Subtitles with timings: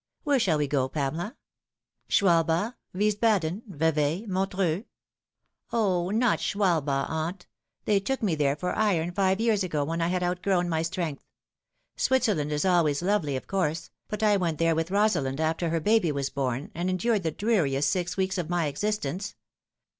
[0.23, 1.37] Where shall we go, Pamela
[2.09, 4.85] Schw^^bach, Wiesbaden, Vevay, Montreux
[5.71, 7.45] ?""O, not Schwalbach, aunt.
[7.85, 11.27] They took me there for iron five years ago, when I had outgrown my strength.
[11.97, 16.11] Switzerland is always lovely, of course; but I went there with Rosalind after her baby
[16.11, 19.35] was born, and endured the dreariest six weeks of my existence.